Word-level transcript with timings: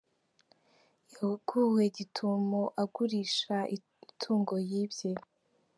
Yaguwe 1.15 1.83
gitumo 1.97 2.61
agurisha 2.83 3.57
itungo 3.77 4.53
yibye 4.69 5.11